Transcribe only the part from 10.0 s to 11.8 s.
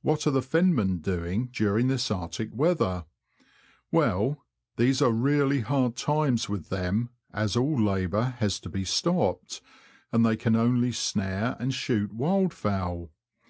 and they can only snare and